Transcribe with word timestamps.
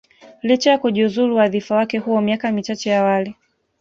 licha 0.43 0.71
ya 0.71 0.77
kujiuzulu 0.77 1.35
wadhifa 1.35 1.75
wake 1.75 1.97
huo 1.97 2.21
miaka 2.21 2.51
michache 2.51 2.95
awali 2.95 3.35